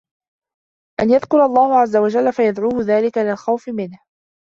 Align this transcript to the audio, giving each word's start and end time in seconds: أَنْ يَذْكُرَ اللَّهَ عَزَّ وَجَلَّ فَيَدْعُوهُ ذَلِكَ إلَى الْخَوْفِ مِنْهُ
أَنْ 1.01 1.09
يَذْكُرَ 1.09 1.45
اللَّهَ 1.45 1.79
عَزَّ 1.79 1.95
وَجَلَّ 1.95 2.33
فَيَدْعُوهُ 2.33 2.81
ذَلِكَ 2.83 3.17
إلَى 3.17 3.31
الْخَوْفِ 3.31 3.69
مِنْهُ 3.69 3.99